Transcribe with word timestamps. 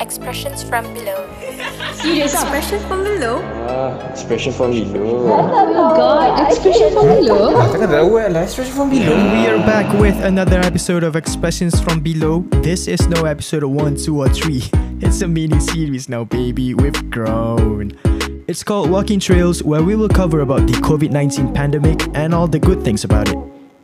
Expressions 0.00 0.62
from 0.62 0.84
below. 0.94 1.28
Serious? 1.92 2.32
Expression 2.32 2.80
from 2.88 3.04
below? 3.04 3.44
Ah, 3.68 4.08
expression 4.08 4.50
from 4.50 4.72
below. 4.72 5.28
Oh 5.28 5.68
my 5.68 5.92
god, 5.92 6.48
expression 6.48 6.88
from 6.96 7.20
below? 7.20 7.52
Takkan 7.52 7.84
tak 7.84 7.90
tahu 7.92 8.16
lah, 8.16 8.40
expression 8.40 8.72
from 8.72 8.88
below. 8.88 9.12
We 9.12 9.44
are 9.44 9.60
back 9.68 9.84
with 10.00 10.16
another 10.24 10.56
episode 10.64 11.04
of 11.04 11.20
Expressions 11.20 11.76
from 11.84 12.00
Below. 12.00 12.48
This 12.64 12.88
is 12.88 13.04
no 13.12 13.28
episode 13.28 13.68
1, 13.68 14.00
2, 14.00 14.16
or 14.16 14.32
3. 14.32 14.64
It's 15.04 15.20
a 15.20 15.28
mini 15.28 15.60
series 15.60 16.08
now, 16.08 16.24
baby. 16.24 16.72
We've 16.72 16.96
grown. 17.12 17.92
It's 18.48 18.64
called 18.64 18.88
Walking 18.88 19.20
Trails, 19.20 19.60
where 19.60 19.84
we 19.84 20.00
will 20.00 20.08
cover 20.08 20.40
about 20.40 20.64
the 20.64 20.80
COVID 20.80 21.12
19 21.12 21.52
pandemic 21.52 22.00
and 22.16 22.32
all 22.32 22.48
the 22.48 22.58
good 22.58 22.80
things 22.80 23.04
about 23.04 23.28
it. 23.28 23.36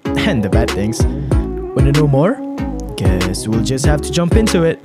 And 0.25 0.41
the 0.41 0.49
bad 0.49 0.73
things. 0.73 1.05
Wanna 1.77 1.93
know 1.93 2.09
more? 2.09 2.41
Guess 2.97 3.45
we'll 3.53 3.61
just 3.69 3.85
have 3.85 4.01
to 4.01 4.09
jump 4.09 4.33
into 4.33 4.65
it. 4.65 4.81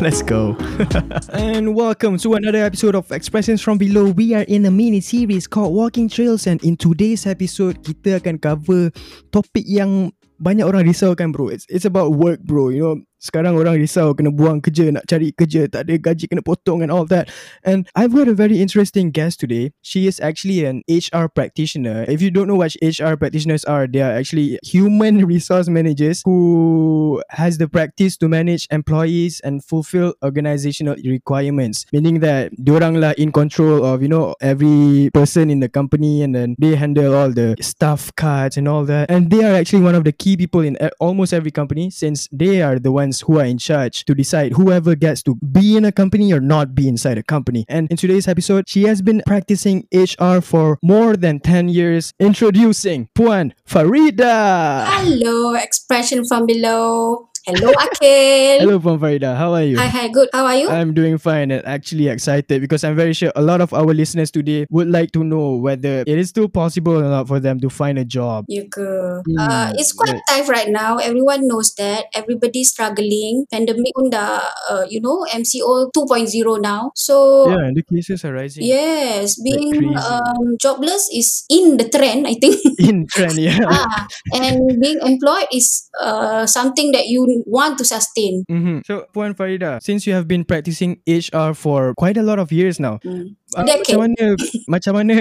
Let's 0.04 0.22
go. 0.22 0.56
and 1.34 1.76
welcome 1.76 2.16
to 2.24 2.32
another 2.32 2.64
episode 2.64 2.94
of 2.94 3.12
Expressions 3.12 3.60
from 3.60 3.76
Below. 3.76 4.16
We 4.16 4.32
are 4.32 4.48
in 4.48 4.64
a 4.64 4.70
mini 4.70 5.02
series 5.02 5.46
called 5.46 5.74
Walking 5.74 6.08
Trails 6.08 6.46
and 6.46 6.56
in 6.64 6.80
today's 6.80 7.28
episode 7.28 7.84
kita 7.84 8.16
akan 8.16 8.40
cover 8.40 8.88
topik 9.28 9.68
yang 9.68 10.08
banyak 10.40 10.64
orang 10.64 10.88
risaukan 10.88 11.36
bro. 11.36 11.52
It's 11.52 11.68
it's 11.68 11.84
about 11.84 12.16
work 12.16 12.40
bro. 12.40 12.72
You 12.72 12.80
know, 12.80 12.96
sekarang 13.20 13.52
orang 13.60 13.76
risau 13.76 14.16
kena 14.16 14.32
buang 14.32 14.64
kerja, 14.64 14.88
nak 14.88 15.04
cari 15.04 15.36
kerja, 15.36 15.68
tak 15.68 15.84
ada 15.84 16.00
gaji 16.00 16.24
kena 16.24 16.40
potong 16.40 16.80
and 16.80 16.88
all 16.88 17.04
that. 17.04 17.28
And 17.60 17.84
I've 17.92 18.16
got 18.16 18.32
a 18.32 18.34
very 18.34 18.64
interesting 18.64 19.12
guest 19.12 19.44
today. 19.44 19.76
She 19.84 20.08
is 20.08 20.16
actually 20.24 20.64
an 20.64 20.80
HR 20.88 21.28
practitioner. 21.28 22.08
If 22.08 22.24
you 22.24 22.32
don't 22.32 22.48
know 22.48 22.56
what 22.56 22.72
HR 22.80 23.20
practitioners 23.20 23.68
are, 23.68 23.84
they 23.84 24.00
are 24.00 24.16
actually 24.16 24.56
human 24.64 25.26
resource 25.30 25.68
managers 25.68 26.24
who 26.24 27.20
has 27.36 27.60
the 27.60 27.68
practice 27.68 28.16
to 28.24 28.28
manage 28.28 28.64
employees 28.72 29.44
and 29.44 29.60
fulfill 29.60 30.16
organizational 30.24 30.96
requirements. 31.04 31.84
Meaning 31.92 32.24
that 32.24 32.56
diorang 32.56 33.04
lah 33.04 33.12
in 33.20 33.36
control 33.36 33.84
of, 33.84 34.00
you 34.00 34.08
know, 34.08 34.32
every 34.40 35.12
person 35.12 35.52
in 35.52 35.60
the 35.60 35.68
company 35.68 36.24
and 36.24 36.32
then 36.32 36.56
they 36.56 36.72
handle 36.72 37.12
all 37.12 37.28
the 37.28 37.52
staff 37.60 38.08
cards 38.16 38.56
and 38.56 38.64
all 38.64 38.88
that. 38.88 39.12
And 39.12 39.28
they 39.28 39.44
are 39.44 39.52
actually 39.52 39.84
one 39.84 39.94
of 39.94 40.08
the 40.08 40.12
key 40.16 40.40
people 40.40 40.64
in 40.64 40.80
almost 40.98 41.36
every 41.36 41.52
company 41.52 41.92
since 41.92 42.24
they 42.32 42.62
are 42.64 42.80
the 42.80 42.88
ones 42.88 43.09
who 43.18 43.40
are 43.40 43.44
in 43.44 43.58
charge 43.58 44.04
to 44.04 44.14
decide 44.14 44.52
whoever 44.52 44.94
gets 44.94 45.22
to 45.24 45.34
be 45.36 45.76
in 45.76 45.84
a 45.84 45.90
company 45.90 46.32
or 46.32 46.40
not 46.40 46.74
be 46.74 46.86
inside 46.86 47.18
a 47.18 47.22
company. 47.24 47.64
And 47.68 47.90
in 47.90 47.96
today's 47.96 48.28
episode, 48.28 48.68
she 48.68 48.84
has 48.84 49.02
been 49.02 49.22
practicing 49.26 49.88
HR 49.92 50.40
for 50.40 50.78
more 50.82 51.16
than 51.16 51.40
10 51.40 51.68
years. 51.68 52.12
Introducing 52.20 53.08
Puan 53.16 53.52
Farida. 53.66 54.84
Hello, 54.86 55.54
expression 55.54 56.24
from 56.24 56.46
below. 56.46 57.29
Hello, 57.48 57.72
Akhil. 57.72 58.60
Hello 58.60 58.76
Puan 58.78 59.00
Farida, 59.00 59.32
how 59.32 59.56
are 59.56 59.64
you? 59.64 59.80
Hi, 59.80 59.88
hi, 59.88 60.06
good. 60.12 60.28
How 60.32 60.44
are 60.44 60.54
you? 60.60 60.68
I'm 60.68 60.92
doing 60.92 61.16
fine 61.16 61.48
and 61.50 61.64
actually 61.64 62.06
excited 62.12 62.60
because 62.60 62.84
I'm 62.84 62.94
very 62.94 63.16
sure 63.16 63.32
a 63.34 63.40
lot 63.40 63.64
of 63.64 63.72
our 63.72 63.96
listeners 63.96 64.28
today 64.30 64.68
would 64.68 64.92
like 64.92 65.10
to 65.16 65.24
know 65.24 65.56
whether 65.56 66.04
it 66.04 66.18
is 66.20 66.28
still 66.28 66.52
possible 66.52 67.00
or 67.00 67.08
not 67.08 67.26
for 67.32 67.40
them 67.40 67.58
to 67.64 67.70
find 67.72 67.96
a 67.98 68.04
job. 68.04 68.44
You 68.46 68.68
go. 68.68 69.24
Hmm, 69.24 69.40
Uh, 69.40 69.72
it's 69.80 69.96
quite 69.96 70.20
right. 70.20 70.26
tough 70.28 70.52
right 70.52 70.68
now. 70.68 71.00
Everyone 71.00 71.48
knows 71.48 71.72
that. 71.80 72.12
Everybody's 72.12 72.70
struggling. 72.76 73.48
Pandemic 73.48 73.96
pun 73.96 74.12
dah, 74.12 74.44
uh, 74.68 74.84
you 74.92 75.00
know, 75.00 75.24
MCO 75.32 75.88
2.0 75.96 76.28
now. 76.60 76.92
So, 76.94 77.48
Yeah, 77.48 77.72
and 77.72 77.74
the 77.74 77.82
cases 77.88 78.20
are 78.28 78.36
rising. 78.36 78.68
yes, 78.68 79.40
being 79.40 79.96
um, 79.96 80.60
jobless 80.60 81.08
is 81.08 81.48
in 81.48 81.80
the 81.80 81.88
trend, 81.88 82.28
I 82.28 82.36
think. 82.36 82.60
In 82.78 83.08
trend, 83.08 83.40
yeah. 83.40 83.64
ah, 83.72 84.04
and 84.36 84.76
being 84.76 85.00
employed 85.00 85.48
is 85.50 85.88
uh, 85.96 86.44
something 86.44 86.92
that 86.92 87.08
you 87.08 87.39
want 87.46 87.78
to 87.78 87.84
sustain. 87.84 88.44
Mm-hmm. 88.50 88.80
So, 88.86 89.06
Puan 89.14 89.34
Farida, 89.34 89.82
since 89.82 90.06
you 90.06 90.12
have 90.14 90.26
been 90.28 90.44
practicing 90.44 91.00
HR 91.06 91.52
for 91.54 91.94
quite 91.94 92.16
a 92.16 92.22
lot 92.22 92.38
of 92.38 92.52
years 92.52 92.78
now, 92.80 92.98
Hmm. 93.02 93.34
Uh, 93.56 93.64
Decade. 93.66 93.96
macam 93.96 93.98
mana 94.06 94.24
macam 94.66 94.92
mana 94.94 95.14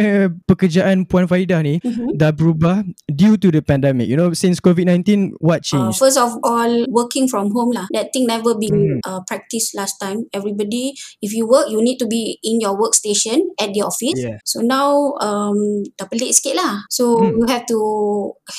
pekerjaan 0.46 1.06
Puan 1.06 1.26
Farida 1.26 1.60
ni 1.62 1.82
Mhm. 1.82 2.16
dah 2.16 2.30
berubah 2.34 2.84
due 3.10 3.36
to 3.38 3.50
the 3.50 3.62
pandemic? 3.62 4.06
You 4.10 4.18
know, 4.18 4.32
since 4.34 4.62
COVID-19, 4.62 5.38
what 5.42 5.66
Uh, 5.66 5.66
changed? 5.66 5.98
first 5.98 6.20
of 6.20 6.38
all, 6.46 6.86
working 6.90 7.26
from 7.26 7.50
home 7.54 7.74
lah. 7.74 7.90
That 7.94 8.14
thing 8.14 8.30
never 8.30 8.54
been 8.54 9.00
Mhm. 9.00 9.06
uh, 9.06 9.22
practiced 9.26 9.74
last 9.74 9.98
time. 9.98 10.30
Everybody, 10.32 10.94
if 11.20 11.34
you 11.34 11.50
work, 11.50 11.70
you 11.70 11.82
need 11.82 11.98
to 11.98 12.06
be 12.06 12.38
in 12.44 12.62
your 12.62 12.78
workstation 12.78 13.50
at 13.58 13.74
the 13.74 13.82
office. 13.82 14.20
Yeah. 14.20 14.38
So 14.46 14.62
now, 14.62 15.18
um, 15.22 15.86
dah 15.98 16.06
pelik 16.06 16.34
sikit 16.34 16.58
lah. 16.58 16.86
So 16.90 17.18
Hmm. 17.18 17.40
you 17.40 17.46
have 17.50 17.66
to 17.70 17.80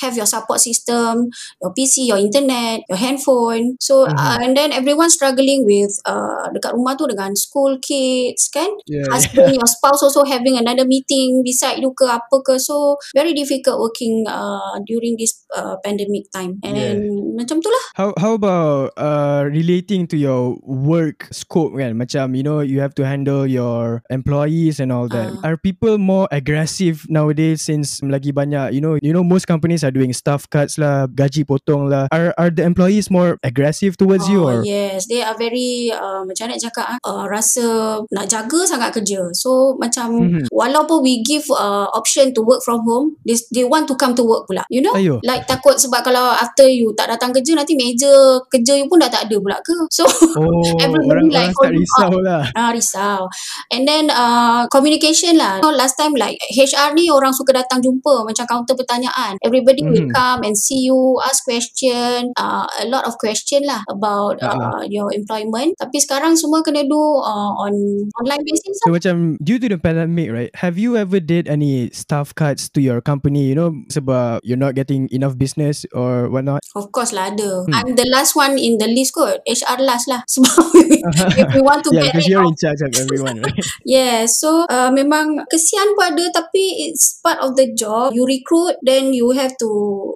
have 0.02 0.16
your 0.16 0.26
support 0.26 0.58
system, 0.60 1.30
your 1.60 1.72
PC, 1.72 2.08
your 2.08 2.18
internet, 2.18 2.82
your 2.88 2.98
handphone. 2.98 3.76
So 3.78 4.06
Mhm. 4.06 4.16
uh, 4.16 4.36
and 4.40 4.52
then 4.56 4.70
everyone 4.72 5.10
struggling 5.10 5.64
with 5.64 5.92
uh, 6.06 6.48
dekat 6.50 6.74
rumah 6.74 6.96
tu 6.96 7.06
dengan 7.06 7.34
school 7.36 7.78
kids 7.78 8.48
kan. 8.50 8.68
Yeah, 8.86 9.06
Husband, 9.10 9.59
your 9.60 9.68
spouse 9.68 10.00
also 10.00 10.24
having 10.24 10.56
another 10.56 10.88
meeting 10.88 11.44
beside 11.44 11.84
you 11.84 11.92
ke 11.92 12.08
apa 12.08 12.36
ke. 12.40 12.56
So 12.56 12.96
very 13.12 13.36
difficult 13.36 13.76
working 13.76 14.24
uh, 14.24 14.80
during 14.88 15.20
this 15.20 15.44
uh, 15.52 15.76
pandemic 15.84 16.32
time. 16.32 16.56
And 16.64 17.36
macam 17.36 17.60
tu 17.60 17.68
lah. 17.68 17.84
How 18.00 18.08
how 18.16 18.32
about 18.40 18.96
uh 18.96 19.44
relating 19.44 20.08
to 20.08 20.16
your 20.16 20.56
work 20.64 21.28
scope 21.28 21.76
kan? 21.76 22.00
Macam 22.00 22.32
you 22.32 22.40
know 22.40 22.64
you 22.64 22.80
have 22.80 22.96
to 22.96 23.04
handle 23.04 23.44
your 23.44 24.00
employees 24.08 24.80
and 24.80 24.88
all 24.88 25.12
that. 25.12 25.36
Ah. 25.44 25.52
Are 25.52 25.56
people 25.60 26.00
more 26.00 26.24
aggressive 26.32 27.04
nowadays 27.12 27.60
since 27.60 28.00
lagi 28.00 28.32
banyak 28.32 28.72
you 28.72 28.80
know 28.80 28.96
you 29.04 29.12
know 29.12 29.20
most 29.20 29.44
companies 29.44 29.84
are 29.84 29.92
doing 29.92 30.16
staff 30.16 30.48
cuts 30.48 30.80
lah, 30.80 31.04
gaji 31.12 31.44
potong 31.44 31.92
lah. 31.92 32.08
Are 32.08 32.32
are 32.40 32.48
the 32.48 32.64
employees 32.64 33.12
more 33.12 33.36
aggressive 33.44 34.00
towards 34.00 34.24
you 34.30 34.46
or? 34.46 34.62
Oh, 34.62 34.64
yes, 34.64 35.04
they 35.10 35.20
are 35.20 35.36
very 35.36 35.92
uh, 35.92 36.24
macam 36.24 36.48
nak 36.48 36.62
cakap 36.62 36.86
ah, 36.86 36.98
uh, 37.04 37.24
rasa 37.28 38.00
nak 38.08 38.30
jaga 38.30 38.60
sangat 38.64 38.94
kerja. 38.94 39.28
So 39.34 39.49
macam 39.76 40.06
Mhm. 40.16 40.42
walaupun 40.50 40.98
we 41.00 41.20
give 41.22 41.44
uh, 41.50 41.88
option 41.92 42.32
to 42.32 42.42
work 42.42 42.60
from 42.62 42.82
home, 42.84 43.16
they 43.22 43.36
they 43.50 43.64
want 43.64 43.86
to 43.86 43.94
come 43.94 44.12
to 44.12 44.22
work 44.22 44.44
pula. 44.46 44.62
You 44.68 44.80
know? 44.80 44.92
Ayo. 44.94 45.18
Like 45.22 45.46
takut 45.46 45.76
sebab 45.76 46.02
kalau 46.02 46.32
after 46.32 46.66
you 46.66 46.92
tak 46.94 47.08
datang 47.08 47.30
kerja 47.30 47.54
nanti 47.54 47.74
meja 47.74 48.10
kerja 48.48 48.74
you 48.74 48.86
pun 48.86 48.98
dah 48.98 49.08
tak 49.08 49.28
ada 49.28 49.36
pula 49.38 49.56
ke. 49.60 49.74
So 49.96 50.04
Oh, 50.36 50.62
Everybody 50.84 51.28
orang 51.28 51.28
like 51.30 51.50
orang 51.52 51.54
holding 51.56 51.82
risau 51.82 52.12
lah. 52.20 52.42
Ah 52.52 52.70
risau. 52.70 53.26
And 53.68 53.84
then 53.84 54.08
uh, 54.08 54.66
communication 54.68 55.36
lah. 55.36 55.58
You 55.58 55.64
know, 55.64 55.74
last 55.74 55.96
time 55.96 56.14
like 56.14 56.36
HR 56.48 56.92
ni 56.92 57.08
orang 57.08 57.32
suka 57.32 57.52
datang 57.54 57.80
jumpa 57.80 58.22
macam 58.24 58.44
counter 58.46 58.74
pertanyaan. 58.74 59.36
Everybody 59.42 59.82
will 59.82 60.06
Mhm. 60.06 60.12
come 60.12 60.40
and 60.42 60.54
see 60.54 60.84
you, 60.84 60.96
ask 61.22 61.42
question, 61.42 62.30
uh, 62.36 62.64
a 62.80 62.86
lot 62.86 63.04
of 63.04 63.16
question 63.16 63.64
lah 63.64 63.82
about 63.86 64.36
Ah, 64.40 64.52
uh, 64.52 64.82
your 64.86 65.10
employment. 65.10 65.74
Tapi 65.76 65.98
sekarang 65.98 66.34
semua 66.34 66.60
kena 66.60 66.82
do 66.84 66.96
uh, 67.20 67.52
on 67.58 67.72
online 68.16 68.42
basis 68.44 68.76
So 68.80 68.88
lah. 68.90 68.98
macam 69.00 69.39
due 69.40 69.58
to 69.58 69.68
the 69.68 69.80
pandemic, 69.80 70.30
right? 70.30 70.52
Have 70.60 70.76
you 70.76 70.96
ever 70.96 71.18
did 71.18 71.48
any 71.48 71.88
staff 71.90 72.34
cuts 72.36 72.68
to 72.76 72.80
your 72.80 73.00
company? 73.00 73.48
You 73.48 73.56
know, 73.56 73.70
sebab 73.88 74.44
you're 74.44 74.60
not 74.60 74.76
getting 74.76 75.08
enough 75.10 75.40
business 75.40 75.88
or 75.96 76.28
whatnot. 76.28 76.60
Of 76.76 76.92
course 76.92 77.16
lah 77.16 77.32
ada. 77.32 77.64
Hmm. 77.66 77.74
I'm 77.74 77.90
the 77.96 78.06
last 78.12 78.36
one 78.36 78.60
in 78.60 78.76
the 78.76 78.86
list 78.86 79.16
kot. 79.16 79.40
HR 79.48 79.80
last 79.80 80.06
lah. 80.06 80.22
Sebab 80.30 80.54
if 81.40 81.48
we 81.56 81.60
want 81.64 81.82
to 81.88 81.90
yeah, 81.96 82.12
get 82.12 82.28
you're 82.28 82.44
in 82.44 82.54
charge 82.54 82.84
of 82.84 82.92
everyone, 82.94 83.40
right? 83.40 83.56
Yeah, 83.88 84.28
so 84.28 84.68
uh, 84.68 84.92
memang 84.92 85.48
kesian 85.48 85.96
pun 85.96 86.14
ada 86.14 86.44
tapi 86.44 86.86
it's 86.86 87.18
part 87.24 87.40
of 87.40 87.56
the 87.56 87.72
job. 87.72 88.12
You 88.12 88.28
recruit 88.28 88.76
then 88.84 89.16
you 89.16 89.32
have 89.32 89.56
to 89.58 89.70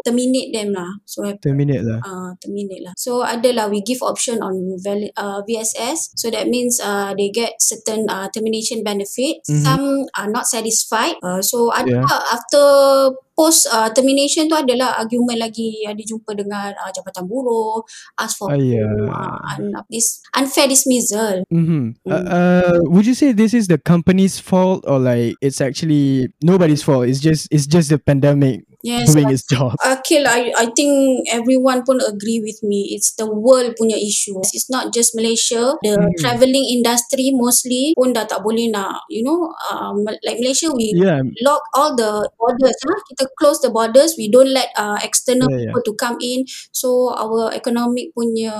terminate 0.05 0.53
them 0.53 0.77
lah. 0.77 1.01
So 1.09 1.25
Terminate 1.41 1.83
lah. 1.83 2.05
uh, 2.05 2.31
terminate 2.39 2.85
lah. 2.85 2.95
So 3.01 3.25
ada 3.25 3.49
lah 3.51 3.67
we 3.73 3.81
give 3.81 4.05
option 4.05 4.45
on 4.45 4.77
valid, 4.85 5.11
uh, 5.17 5.41
VSS. 5.49 6.15
So 6.15 6.29
that 6.31 6.47
means 6.47 6.79
uh, 6.79 7.17
they 7.17 7.33
get 7.33 7.59
certain 7.59 8.07
uh, 8.07 8.29
termination 8.31 8.85
benefits. 9.15 9.47
Mhm. 9.51 9.63
Some 9.63 9.85
are 10.19 10.31
not 10.31 10.47
satisfied. 10.47 11.15
Uh, 11.23 11.41
so 11.43 11.71
ada 11.71 11.91
Yeah. 12.03 12.21
after 12.33 12.65
post 13.35 13.67
uh, 13.67 13.91
termination 13.91 14.47
tu 14.47 14.55
adalah 14.55 14.95
argument 14.95 15.43
lagi 15.43 15.83
ada 15.83 15.99
jumpa 15.99 16.39
dengan 16.39 16.71
uh, 16.79 16.91
jabatan 16.95 17.27
buruh 17.27 17.83
ask 18.15 18.39
for 18.39 18.47
Ayah. 18.55 18.87
uh, 19.11 19.39
un- 19.59 19.75
this 19.91 20.23
unfair 20.39 20.71
dismissal 20.71 21.43
Mm-hmm. 21.51 21.99
Uh, 22.07 22.15
Mm. 22.15 22.27
uh, 22.31 22.79
would 22.95 23.03
you 23.07 23.15
say 23.19 23.35
this 23.35 23.51
is 23.51 23.67
the 23.67 23.79
company's 23.79 24.39
fault 24.39 24.87
or 24.87 25.03
like 25.03 25.35
it's 25.43 25.59
actually 25.59 26.31
nobody's 26.47 26.87
fault? 26.87 27.11
It's 27.11 27.19
just 27.19 27.51
it's 27.51 27.67
just 27.67 27.91
the 27.91 27.99
pandemic 27.99 28.63
yes 28.85 29.09
doing 29.09 29.31
its 29.33 29.43
job. 29.49 29.73
Akil, 29.85 30.29
I, 30.29 30.53
I 30.57 30.67
think 30.77 31.25
everyone 31.33 31.83
pun 31.89 32.01
agree 32.05 32.41
with 32.45 32.61
me. 32.63 32.93
It's 32.93 33.17
the 33.17 33.25
world 33.27 33.75
punya 33.81 33.97
issue. 33.97 34.37
It's 34.53 34.69
not 34.69 34.93
just 34.93 35.17
Malaysia. 35.17 35.75
The 35.83 35.95
Hmm. 35.95 36.13
travelling 36.21 36.67
industry 36.69 37.31
mostly 37.33 37.95
pun 37.97 38.13
dah 38.13 38.27
tak 38.29 38.43
boleh 38.45 38.69
nak, 38.69 39.07
you 39.09 39.23
know, 39.25 39.53
um, 39.73 40.03
like 40.05 40.39
Malaysia, 40.43 40.69
we 40.75 40.93
Yeah, 40.95 41.23
lock 41.43 41.63
all 41.75 41.95
the 41.97 42.27
borders. 42.37 42.77
Huh? 42.85 42.99
Kita 43.11 43.25
close 43.41 43.59
the 43.65 43.71
borders. 43.73 44.15
We 44.19 44.29
don't 44.31 44.51
let 44.53 44.71
uh, 44.77 44.99
external 45.03 45.49
Yeah, 45.49 45.57
yeah. 45.57 45.63
people 45.73 45.83
to 45.89 45.93
come 45.97 46.17
in. 46.21 46.45
So, 46.75 47.15
our 47.15 47.51
economic 47.55 48.13
punya 48.15 48.53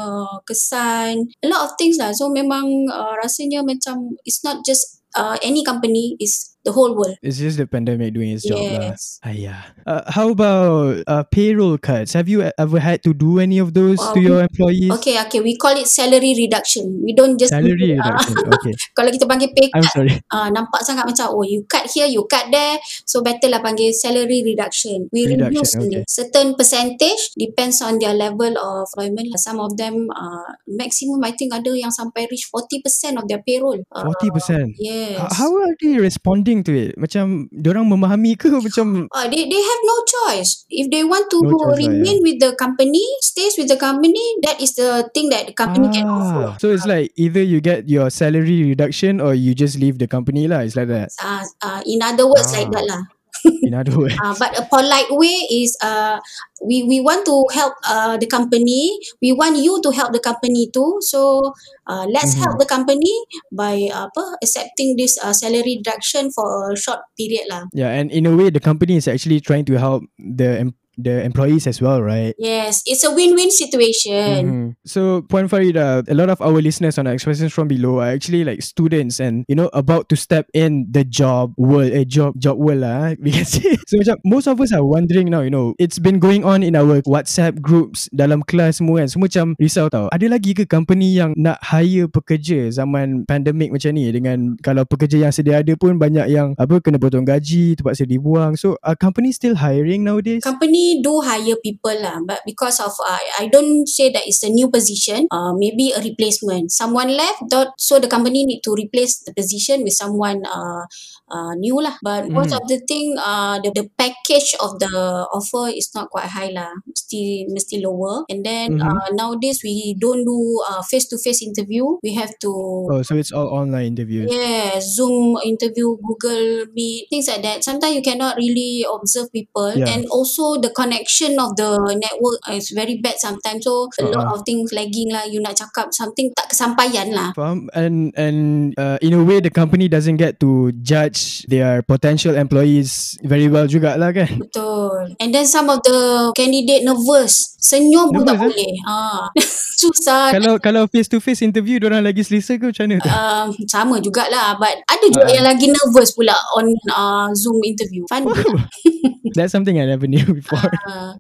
kesan, 0.49 1.29
a 1.43 1.47
lot 1.51 1.67
of 1.69 1.71
things 1.77 1.99
lah. 1.99 2.15
So, 2.15 2.31
memang 2.31 2.89
uh, 2.89 3.15
rasanya 3.21 3.63
macam 3.67 4.17
it's 4.25 4.43
not 4.47 4.63
just 4.65 5.03
uh, 5.19 5.37
any 5.43 5.63
company 5.65 6.17
is 6.23 6.54
the 6.65 6.73
whole 6.73 6.97
world. 6.97 7.15
It's 7.23 7.39
just 7.39 7.61
the 7.61 7.69
pandemic 7.69 8.17
doing 8.17 8.33
its 8.33 8.43
job 8.43 8.59
lah. 8.59 8.91
Yes. 8.91 9.21
Ayah. 9.23 9.61
Uh, 9.85 10.03
how 10.09 10.33
about 10.33 11.05
uh, 11.07 11.23
payroll 11.29 11.77
cuts? 11.77 12.17
Have 12.17 12.27
you 12.27 12.41
ever 12.57 12.81
had 12.81 13.05
to 13.05 13.13
do 13.13 13.39
any 13.39 13.61
of 13.61 13.77
those 13.77 14.01
Uh, 14.01 14.13
to 14.13 14.21
your 14.21 14.41
employees? 14.43 14.91
Okay, 14.99 15.21
okay. 15.23 15.39
We 15.39 15.55
call 15.57 15.77
it 15.77 15.87
salary 15.87 16.35
reduction. 16.35 17.05
We 17.05 17.13
don't 17.13 17.37
just 17.37 17.53
Salary 17.53 17.95
Ah, 18.01 18.17
reduction. 18.19 18.35
Okay. 18.59 18.73
kalau 18.97 19.11
kita 19.13 19.29
panggil 19.29 19.53
pay 19.53 19.69
I'm 19.77 19.85
cut, 19.85 19.93
sorry. 19.93 20.13
uh, 20.33 20.49
nampak 20.51 20.81
sangat 20.83 21.05
macam 21.05 21.31
oh 21.37 21.45
you 21.45 21.63
cut 21.69 21.85
here, 21.87 22.09
you 22.09 22.25
cut 22.27 22.49
there. 22.49 22.81
So 23.05 23.21
better 23.21 23.47
lah 23.53 23.61
panggil 23.61 23.93
salary 23.93 24.41
reduction. 24.43 25.07
We 25.13 25.29
Reduction, 25.29 25.53
reduce 25.53 25.73
okay. 25.77 26.03
certain 26.09 26.57
percentage 26.57 27.37
depends 27.37 27.79
on 27.85 28.01
their 28.01 28.17
level 28.17 28.57
of 28.57 28.89
employment. 28.97 29.29
lah. 29.35 29.41
Some 29.41 29.59
of 29.61 29.77
them 29.77 30.09
uh, 30.11 30.49
maximum 30.65 31.21
I 31.25 31.33
think 31.35 31.53
ada 31.53 31.69
yang 31.75 31.91
sampai 31.91 32.25
reach 32.31 32.49
40% 32.49 33.21
of 33.21 33.29
their 33.29 33.43
payroll. 33.43 33.83
Uh, 33.91 34.09
40%. 34.09 34.79
yes. 34.79 35.19
How 35.35 35.51
are 35.51 35.75
they 35.83 35.99
responding 35.99 36.54
to 36.63 36.71
it? 36.71 36.95
Macam 36.95 37.51
orang 37.51 37.89
memahami 37.91 38.39
ke 38.39 38.47
macam 38.67 39.11
Uh, 39.11 39.27
they 39.27 39.43
they 39.51 39.59
have 39.59 39.83
no 39.83 39.97
choice. 40.07 40.63
If 40.71 40.93
they 40.95 41.03
want 41.03 41.27
to 41.35 41.43
No 41.43 41.59
choice 41.59 41.83
lah, 41.83 41.91
remain 41.91 42.19
with 42.23 42.39
the 42.39 42.55
company, 42.55 43.03
stays 43.25 43.59
with 43.59 43.67
the 43.67 43.81
company, 43.81 44.23
that 44.47 44.63
is 44.63 44.79
the 44.79 45.09
thing 45.11 45.33
that 45.35 45.51
the 45.51 45.57
company 45.57 45.91
can 45.91 46.07
offer. 46.07 46.55
Ah, 46.55 46.61
So 46.61 46.71
it's 46.71 46.87
like 46.87 47.11
either 47.17 47.43
you 47.43 47.59
get 47.59 47.89
your 47.91 48.13
salary 48.13 48.63
reduction 48.63 49.19
or 49.19 49.35
you 49.35 49.57
just 49.57 49.81
leave 49.81 49.99
the 49.99 50.07
company 50.07 50.47
lah. 50.47 50.63
It's 50.63 50.77
like 50.77 50.93
that. 50.93 51.11
Uh, 51.19 51.43
uh, 51.65 51.81
in 51.89 52.05
other 52.05 52.29
words, 52.29 52.53
like 52.55 52.71
Ah. 52.71 52.75
that 52.79 52.85
lah. 52.87 53.03
In 53.67 53.75
other 53.75 53.97
words. 53.97 54.17
Uh, 54.23 54.35
but 54.39 54.57
a 54.59 54.65
polite 54.67 55.11
way 55.11 55.45
is 55.51 55.77
uh, 55.83 56.21
we 56.65 56.83
we 56.85 57.01
want 57.01 57.25
to 57.29 57.45
help 57.53 57.75
uh, 57.85 58.17
the 58.17 58.27
company. 58.27 58.97
We 59.21 59.33
want 59.33 59.57
you 59.61 59.81
to 59.85 59.91
help 59.93 60.13
the 60.13 60.21
company 60.21 60.71
too. 60.73 60.99
So 61.05 61.53
uh, 61.87 62.07
let's 62.09 62.35
Mhm. 62.35 62.41
help 62.41 62.57
the 62.61 62.69
company 62.69 63.13
by 63.53 63.89
uh, 63.93 64.09
apa 64.09 64.41
accepting 64.41 64.97
this 64.97 65.17
uh, 65.21 65.33
salary 65.33 65.81
reduction 65.81 66.33
for 66.33 66.73
a 66.73 66.77
short 66.77 67.05
period 67.17 67.49
lah. 67.49 67.69
Yeah, 67.73 67.93
and 67.93 68.09
in 68.11 68.27
a 68.27 68.33
way, 68.35 68.49
the 68.49 68.63
company 68.63 68.97
is 68.97 69.09
actually 69.09 69.41
trying 69.41 69.65
to 69.69 69.77
help 69.77 70.05
the 70.19 70.73
the 70.97 71.23
employees 71.23 71.67
as 71.67 71.81
well, 71.83 72.03
right? 72.03 72.35
Yes, 72.39 72.83
it's 72.87 73.05
a 73.05 73.11
win-win 73.13 73.51
situation. 73.51 74.39
Mhm. 74.45 74.67
So, 74.87 75.23
Puan 75.27 75.51
Farida, 75.51 76.07
a 76.07 76.15
lot 76.15 76.31
of 76.31 76.41
our 76.41 76.61
listeners 76.63 76.99
on 76.99 77.07
Expressions 77.07 77.53
from 77.53 77.69
Below 77.69 78.01
are 78.01 78.15
actually 78.15 78.45
like 78.45 78.63
students 78.63 79.19
and 79.19 79.45
you 79.49 79.57
know 79.59 79.69
about 79.75 80.09
to 80.11 80.17
step 80.17 80.47
in 80.55 80.87
the 80.91 81.05
job 81.05 81.53
world, 81.59 81.91
eh, 81.93 82.07
job 82.07 82.39
job 82.39 82.57
world 82.59 82.87
lah. 82.87 83.15
We 83.25 83.33
can 83.35 83.49
say. 83.49 83.77
So, 83.89 83.99
macam 84.01 84.17
most 84.25 84.47
of 84.47 84.61
us 84.61 84.71
are 84.71 84.85
wondering 84.85 85.31
now. 85.31 85.43
You 85.43 85.53
know, 85.53 85.75
it's 85.81 85.99
been 85.99 86.23
going 86.23 86.45
on 86.47 86.63
in 86.63 86.79
our 86.79 87.03
WhatsApp 87.05 87.61
groups 87.61 88.07
dalam 88.15 88.45
kelas 88.47 88.81
semua 88.81 89.05
kan. 89.05 89.09
Semua 89.11 89.27
macam 89.27 89.47
risau 89.59 89.87
tau. 89.89 90.07
Ada 90.13 90.27
lagi 90.29 90.53
ke 90.53 90.69
company 90.69 91.17
yang 91.17 91.35
nak 91.35 91.59
hire 91.65 92.07
pekerja 92.07 92.71
zaman 92.71 93.25
pandemik 93.27 93.73
macam 93.73 93.91
ni 93.97 94.09
dengan 94.13 94.55
kalau 94.61 94.85
pekerja 94.85 95.29
yang 95.29 95.33
sedia 95.33 95.61
ada 95.65 95.73
pun 95.75 95.97
banyak 95.97 96.29
yang 96.31 96.53
apa 96.61 96.79
kena 96.79 97.01
potong 97.01 97.25
gaji, 97.25 97.75
terpaksa 97.79 98.05
dibuang. 98.05 98.55
So, 98.55 98.77
are 98.85 98.97
companies 98.99 99.41
still 99.41 99.57
hiring 99.57 100.05
nowadays? 100.05 100.45
company 100.45 100.84
do 101.05 101.21
hire 101.25 101.57
people 101.65 101.95
lah 102.05 102.21
but 102.29 102.41
because 102.45 102.79
of 102.81 102.93
uh, 103.03 103.21
I 103.41 103.49
don't 103.49 103.87
say 103.89 104.11
that 104.15 104.25
it's 104.29 104.43
a 104.45 104.51
new 104.51 104.69
position 104.69 105.27
uh, 105.31 105.53
maybe 105.57 105.93
a 105.97 106.01
replacement 106.01 106.71
someone 106.71 107.11
left 107.15 107.49
so 107.79 107.99
the 108.03 108.09
company 108.11 108.45
need 108.45 108.61
to 108.67 108.73
replace 108.75 109.23
the 109.25 109.33
position 109.35 109.83
with 109.85 109.95
someone 109.95 110.43
uh, 110.47 110.85
uh, 111.31 111.53
new 111.59 111.79
lah 111.81 111.97
but 112.03 112.29
most 112.31 112.53
Mhm. 112.53 112.59
of 112.59 112.63
the 112.69 112.79
thing 112.91 113.15
uh, 113.19 113.57
the, 113.63 113.71
the 113.75 113.87
package 113.97 114.55
of 114.61 114.77
the 114.83 114.93
offer 115.33 115.71
is 115.73 115.91
not 115.95 116.11
quite 116.11 116.29
high 116.29 116.51
lah 116.53 116.71
still 116.95 117.49
mesti 117.55 117.81
lower 117.81 118.25
and 118.29 118.45
then 118.45 118.77
Mhm. 118.77 118.85
uh, 118.85 119.09
nowadays 119.17 119.61
we 119.65 119.95
don't 119.99 120.25
do 120.25 120.39
uh, 120.69 120.83
face-to-face 120.85 121.43
interview 121.43 121.85
we 122.03 122.15
have 122.15 122.33
to 122.43 122.53
Oh, 122.91 123.01
so 123.03 123.17
it's 123.17 123.33
all 123.33 123.49
online 123.49 123.97
interviews. 123.97 124.29
Yeah, 124.29 124.77
Zoom 124.83 125.39
interview, 125.45 125.97
Google 126.05 126.67
Meet, 126.75 127.09
things 127.09 127.29
like 127.29 127.41
that. 127.43 127.65
Sometimes 127.65 127.95
you 127.97 128.03
cannot 128.05 128.37
really 128.37 128.85
observe 128.85 129.33
people, 129.33 129.73
Yeah. 129.73 129.89
and 129.89 130.05
also 130.13 130.61
the 130.61 130.69
connection 130.75 131.39
of 131.39 131.55
the 131.55 131.71
network 131.95 132.39
is 132.51 132.75
very 132.75 132.99
bad 132.99 133.17
sometimes. 133.17 133.65
So 133.65 133.89
a 133.97 134.11
lot 134.11 134.27
Uh-uh. 134.29 134.35
of 134.35 134.41
things 134.43 134.75
lagging 134.75 135.09
lah. 135.09 135.25
You 135.25 135.41
nak 135.41 135.57
cakap 135.57 135.95
something 135.95 136.35
tak 136.35 136.51
kesampaian 136.51 137.15
lah. 137.15 137.31
Faham 137.33 137.71
and 137.73 138.11
and 138.19 138.39
uh, 138.77 138.99
in 138.99 139.15
a 139.15 139.23
way 139.23 139.39
the 139.39 139.49
company 139.49 139.87
doesn't 139.87 140.19
get 140.19 140.43
to 140.43 140.75
judge 140.83 141.47
their 141.47 141.81
potential 141.81 142.35
employees 142.35 143.15
very 143.23 143.47
well 143.47 143.65
jugalah 143.65 144.11
kan. 144.11 144.29
Betul. 144.37 145.15
And 145.17 145.31
then 145.31 145.47
some 145.47 145.71
of 145.71 145.81
the 145.87 146.35
candidate 146.35 146.83
nervous. 146.83 147.55
Senyum 147.65 148.13
pun 148.13 148.29
tak 148.29 148.37
eh? 148.37 148.41
boleh. 148.45 148.73
Ah, 148.85 149.33
susah. 149.81 150.29
kalau 150.37 150.61
kalau 150.61 150.83
face 150.85 151.09
to 151.09 151.17
face 151.17 151.41
interview 151.41 151.81
orang 151.81 152.05
lagi 152.05 152.21
selesa 152.21 152.61
ke 152.61 152.69
macam 152.69 152.85
mana 152.85 153.01
tu? 153.01 153.09
Um, 153.09 153.47
sama 153.65 153.95
jugalah 154.01 154.61
but 154.61 154.77
ada 154.85 155.07
juga 155.09 155.25
Ah. 155.25 155.33
yang 155.33 155.47
lagi 155.49 155.67
nervous 155.73 156.13
pula 156.13 156.37
on 156.61 156.69
uh, 156.93 157.33
Zoom 157.33 157.65
interview. 157.65 158.05
Fun 158.05 158.29
juga. 158.29 158.69
That's 159.33 159.53
something 159.53 159.81
I 159.81 159.87
never 159.89 160.07
knew 160.11 160.25
before. 160.37 160.61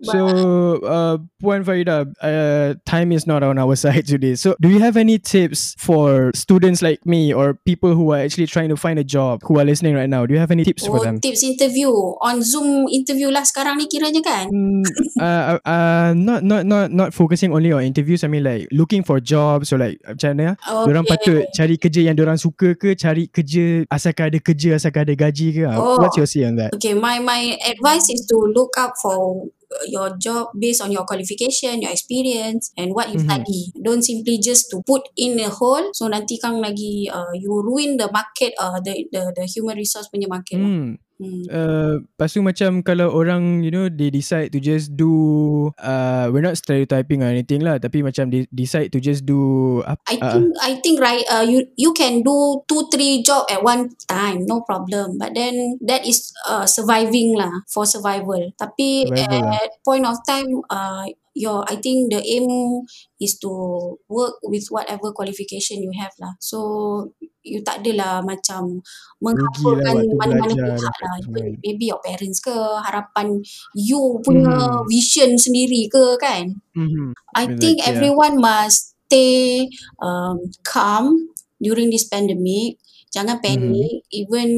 But 0.04 0.12
So, 0.12 0.20
uh, 0.84 1.16
Puan 1.40 1.64
Farida, 1.64 2.04
uh, 2.20 2.74
time 2.84 3.12
is 3.12 3.24
not 3.26 3.40
on 3.42 3.56
our 3.56 3.76
side 3.80 4.04
today. 4.04 4.34
So, 4.34 4.56
do 4.60 4.68
you 4.68 4.80
have 4.80 4.96
any 4.96 5.16
tips 5.18 5.72
for 5.78 6.28
students 6.34 6.82
like 6.82 7.06
me 7.06 7.32
or 7.32 7.54
people 7.64 7.94
who 7.94 8.12
are 8.12 8.20
actually 8.20 8.46
trying 8.50 8.68
to 8.68 8.76
find 8.76 8.98
a 8.98 9.04
job 9.06 9.40
who 9.48 9.56
are 9.58 9.64
listening 9.64 9.94
right 9.94 10.10
now? 10.10 10.26
Do 10.26 10.34
you 10.34 10.40
have 10.40 10.50
any 10.50 10.64
tips 10.64 10.84
for 10.84 11.00
Oh, 11.00 11.04
them? 11.04 11.16
tips 11.22 11.40
interview 11.46 11.88
on 12.20 12.42
Zoom 12.42 12.90
interview 12.90 13.30
lah 13.30 13.46
sekarang 13.46 13.78
ni 13.78 13.86
kiranya 13.86 14.20
kan? 14.20 14.50
Mm, 14.50 14.82
uh, 15.22 15.56
uh, 15.62 16.10
not 16.18 16.42
not 16.42 16.66
not 16.66 16.90
not 16.90 17.10
focusing 17.14 17.54
only 17.54 17.70
on 17.70 17.86
interviews. 17.86 18.26
I 18.26 18.28
mean 18.28 18.42
like 18.44 18.66
looking 18.74 19.06
for 19.06 19.22
jobs 19.22 19.70
or 19.72 19.78
like 19.78 20.02
macam 20.02 20.34
mana? 20.34 20.58
Okay. 20.58 20.84
Diorang 20.90 21.06
patut 21.06 21.42
cari 21.54 21.78
kerja 21.78 22.00
yang 22.10 22.18
diorang 22.18 22.36
suka 22.36 22.74
ke 22.74 22.98
cari 22.98 23.30
kerja 23.30 23.86
asalkan 23.88 24.34
ada 24.34 24.38
kerja 24.42 24.74
asalkan 24.74 25.06
ada 25.06 25.14
gaji 25.14 25.54
ke? 25.54 25.62
Oh. 25.70 26.02
What's 26.02 26.18
your 26.18 26.26
say 26.26 26.42
on 26.44 26.58
that? 26.58 26.74
Okay, 26.74 26.98
my 26.98 27.22
my 27.22 27.54
advice 27.62 27.93
is 28.10 28.26
to 28.26 28.36
look 28.50 28.74
up 28.78 28.94
for 28.98 29.46
uh, 29.74 29.84
your 29.86 30.14
job 30.18 30.50
based 30.58 30.82
on 30.82 30.90
your 30.90 31.04
qualification, 31.04 31.82
your 31.82 31.90
experience 31.90 32.70
and 32.78 32.94
what 32.94 33.10
you 33.10 33.18
Mhm. 33.18 33.26
study. 33.26 33.62
Don't 33.78 34.02
simply 34.02 34.38
just 34.38 34.70
to 34.70 34.82
put 34.86 35.02
in 35.18 35.38
a 35.42 35.50
hole 35.50 35.90
so 35.94 36.06
nanti 36.06 36.38
kang 36.38 36.58
lagi 36.62 37.06
uh, 37.10 37.30
you 37.34 37.50
ruin 37.62 37.96
the 37.98 38.06
market 38.10 38.54
uh, 38.58 38.78
the 38.82 39.06
the 39.14 39.30
the 39.34 39.44
human 39.46 39.78
resource 39.78 40.06
punya 40.10 40.26
market. 40.30 40.58
lah. 40.58 40.70
Hmm. 41.24 41.44
Uh, 41.48 41.92
lepas 42.04 42.28
tu 42.28 42.40
macam 42.44 42.84
kalau 42.84 43.08
orang 43.08 43.64
you 43.64 43.72
know 43.72 43.88
they 43.88 44.12
decide 44.12 44.52
to 44.52 44.60
just 44.60 44.92
do 44.92 45.72
uh, 45.80 46.28
we're 46.28 46.44
not 46.44 46.60
stereotyping 46.60 47.24
or 47.24 47.32
anything 47.32 47.64
lah 47.64 47.80
tapi 47.80 48.04
macam 48.04 48.28
they 48.28 48.44
decide 48.52 48.92
to 48.92 49.00
just 49.00 49.24
do 49.24 49.80
apa 49.88 50.04
I 50.04 50.16
uh, 50.20 50.32
think 50.36 50.46
I 50.60 50.72
think 50.84 50.96
right 51.00 51.24
uh, 51.32 51.44
you 51.44 51.64
you 51.80 51.96
can 51.96 52.20
do 52.20 52.60
two 52.68 52.86
three 52.92 53.24
job 53.24 53.48
at 53.48 53.64
one 53.64 53.88
time 54.04 54.44
no 54.44 54.60
problem 54.68 55.16
but 55.16 55.32
then 55.32 55.80
that 55.88 56.04
is 56.04 56.28
uh, 56.44 56.68
surviving 56.68 57.40
lah 57.40 57.64
for 57.72 57.88
survival 57.88 58.52
tapi 58.60 59.08
Survival 59.08 59.48
lah. 59.48 59.64
at 59.64 59.70
point 59.80 60.04
of 60.04 60.20
time 60.28 60.60
uh, 60.68 61.08
your 61.34 61.66
I 61.66 61.76
think 61.82 62.10
the 62.14 62.22
aim 62.22 62.46
is 63.20 63.38
to 63.42 63.50
work 64.08 64.38
with 64.42 64.66
whatever 64.70 65.10
qualification 65.12 65.82
you 65.82 65.92
have 65.98 66.14
lah 66.22 66.34
so 66.38 66.58
you 67.44 67.60
tak 67.60 67.84
adalah 67.84 68.24
macam 68.24 68.80
menghaburkan 69.20 70.00
waktu 70.00 70.14
mana-mana 70.16 70.54
pihak 70.56 70.96
lah. 71.04 71.14
Even 71.28 71.44
maybe 71.60 71.84
your 71.92 72.00
parents 72.00 72.40
ke 72.40 72.54
harapan 72.86 73.42
you 73.76 74.22
punya 74.24 74.54
Hmm. 74.56 74.86
vision 74.88 75.36
sendiri 75.36 75.86
ke 75.92 76.16
kan 76.22 76.56
mhm. 76.74 77.14
I 77.34 77.50
think 77.60 77.82
everyone 77.84 78.38
must 78.40 78.94
stay 79.10 79.68
um, 80.02 80.38
calm 80.64 81.30
during 81.62 81.90
this 81.90 82.06
pandemic. 82.08 82.78
Jangan 83.14 83.38
Mm-hmm. 83.48 83.74
panic. 83.78 84.02
Even 84.10 84.48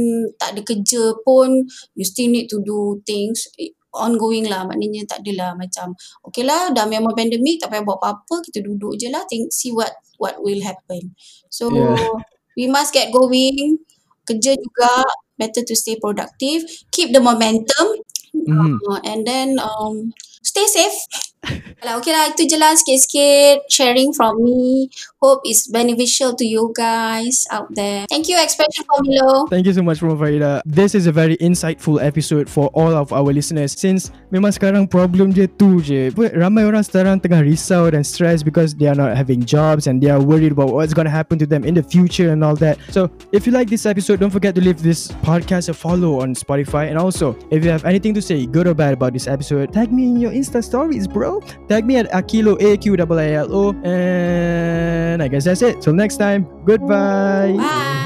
tak 0.40 0.56
ada 0.56 0.61
kerja 0.64 1.12
pun, 1.25 1.68
you 1.92 2.04
still 2.09 2.33
need 2.33 2.49
to 2.49 2.61
do 2.64 3.00
things 3.04 3.45
ongoing 3.97 4.47
lah. 4.47 4.69
Maknanya 4.69 5.09
tak 5.09 5.25
adalah 5.25 5.57
macam, 5.57 5.97
okay 6.23 6.45
lah, 6.45 6.71
dah 6.71 6.85
memang 6.85 7.17
pandemic, 7.17 7.59
tak 7.61 7.73
payah 7.73 7.85
buat 7.85 7.99
apa-apa. 7.99 8.45
Kita 8.45 8.61
duduk 8.61 9.00
je 9.00 9.09
lah, 9.09 9.25
think, 9.26 9.50
see 9.50 9.73
what 9.73 9.93
what 10.21 10.41
will 10.41 10.61
happen. 10.65 11.17
So, 11.53 11.69
Yeah. 11.73 12.25
we 12.57 12.69
must 12.69 12.93
get 12.93 13.12
going. 13.12 13.81
Kerja 14.26 14.57
juga, 14.59 15.07
better 15.38 15.62
to 15.62 15.75
stay 15.76 15.97
productive. 16.00 16.65
Keep 16.91 17.12
the 17.12 17.23
momentum. 17.23 17.87
Mhm. 18.37 18.81
Uh, 18.85 19.00
and 19.05 19.25
then 19.25 19.57
um, 19.61 20.12
stay 20.45 20.67
safe. 20.69 20.97
Alah, 21.85 22.00
okay 22.00 22.11
lah, 22.11 22.33
itu 22.33 22.49
je 22.49 22.57
lah 22.57 22.73
sikit-sikit 22.75 23.69
sharing 23.69 24.11
from 24.11 24.41
me. 24.43 24.88
Hope 25.21 25.45
it's 25.45 25.69
beneficial 25.69 26.33
to 26.35 26.45
you 26.45 26.73
guys 26.75 27.45
out 27.53 27.69
there. 27.76 28.09
Thank 28.09 28.26
you, 28.26 28.41
Expression 28.41 28.83
below. 28.88 29.47
Thank 29.47 29.67
you 29.67 29.75
so 29.76 29.85
much 29.85 30.00
Farida. 30.00 30.65
This 30.65 30.95
is 30.95 31.07
a 31.07 31.12
very 31.12 31.37
insightful 31.38 32.03
episode 32.03 32.49
for 32.49 32.73
all 32.73 32.97
of 32.97 33.12
our 33.12 33.29
listeners 33.31 33.76
since 33.76 34.11
memang 34.33 34.57
sekarang 34.57 34.88
problem 34.88 35.31
je 35.31 35.47
tu 35.47 35.79
je. 35.85 36.11
Ramai 36.35 36.65
orang 36.65 36.83
sekarang 36.83 37.21
tengah 37.21 37.45
risau 37.45 37.93
dan 37.93 38.03
stress 38.03 38.43
because 38.43 38.75
they 38.75 38.88
are 38.88 38.97
not 38.97 39.12
having 39.15 39.45
jobs 39.45 39.87
and 39.87 40.00
they 40.00 40.09
are 40.09 40.23
worried 40.23 40.53
about 40.57 40.73
what's 40.73 40.97
going 40.97 41.07
to 41.07 41.12
happen 41.12 41.37
to 41.38 41.47
them 41.47 41.62
in 41.62 41.76
the 41.76 41.85
future 41.85 42.33
and 42.33 42.43
all 42.43 42.57
that. 42.57 42.81
So 42.91 43.11
if 43.31 43.45
you 43.45 43.53
like 43.53 43.69
this 43.69 43.85
episode, 43.85 44.21
don't 44.21 44.33
forget 44.33 44.55
to 44.57 44.62
leave 44.65 44.81
this 44.81 45.12
podcast 45.23 45.69
a 45.69 45.75
follow 45.75 46.25
on 46.25 46.35
Spotify. 46.35 46.88
And 46.88 46.99
also, 46.99 47.37
if 47.50 47.65
you 47.65 47.71
have 47.71 47.85
anything 47.85 48.15
to 48.17 48.23
say, 48.23 48.47
good 48.47 48.67
or 48.67 48.75
bad 48.75 48.97
about 48.97 49.12
this 49.12 49.29
episode, 49.29 49.73
tag 49.73 49.93
me 49.93 50.09
in 50.09 50.19
your 50.19 50.33
Insta 50.33 50.65
stories, 50.65 51.07
bro. 51.07 51.36
Tag 51.69 51.85
me 51.87 51.97
at 51.97 52.11
Akilo 52.12 52.61
A 52.61 52.76
Q 52.76 52.97
I 53.19 53.33
L 53.33 53.49
O. 53.52 53.75
And 53.85 55.23
I 55.23 55.28
guess 55.28 55.45
that's 55.45 55.62
it. 55.62 55.81
Till 55.81 55.95
next 55.95 56.16
time, 56.19 56.47
goodbye. 56.64 57.55
Bye. 57.57 58.02